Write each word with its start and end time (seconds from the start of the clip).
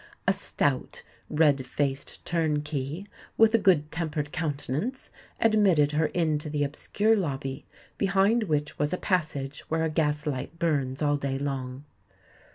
A 0.27 0.33
stout, 0.33 1.03
red 1.29 1.63
faced 1.67 2.25
turnkey, 2.25 3.05
with 3.37 3.53
a 3.53 3.59
good 3.59 3.91
tempered 3.91 4.31
countenance, 4.31 5.11
admitted 5.39 5.91
her 5.91 6.07
into 6.07 6.49
the 6.49 6.63
obscure 6.63 7.15
lobby, 7.15 7.67
behind 7.99 8.45
which 8.45 8.79
was 8.79 8.93
a 8.93 8.97
passage 8.97 9.59
where 9.69 9.83
a 9.83 9.89
gas 9.91 10.25
light 10.25 10.57
burns 10.57 11.03
all 11.03 11.17
day 11.17 11.37
long. 11.37 11.83